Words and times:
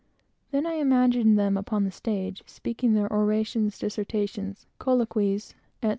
Then 0.49 0.65
I 0.65 0.77
imagined 0.77 1.37
them 1.37 1.55
upon 1.55 1.83
the 1.83 1.91
stage, 1.91 2.41
speaking 2.47 2.95
their 2.95 3.13
orations, 3.13 3.77
dissertations, 3.77 4.65
colloquies, 4.79 5.53
etc. 5.83 5.89